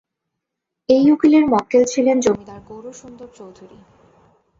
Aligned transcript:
এই 0.89 1.05
উকিলের 1.11 1.45
মক্কেল 1.45 1.83
ছিলেন 1.85 2.17
জমিদার 2.19 2.59
গৌরসুন্দর 2.67 3.29
চৌধুরী। 3.37 3.79